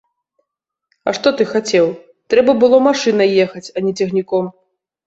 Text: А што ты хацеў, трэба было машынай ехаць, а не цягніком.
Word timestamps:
А 1.11 1.13
што 1.17 1.27
ты 1.41 1.47
хацеў, 1.53 1.91
трэба 2.35 2.51
было 2.65 2.77
машынай 2.89 3.29
ехаць, 3.47 3.67
а 3.69 3.89
не 3.89 3.97
цягніком. 4.01 4.55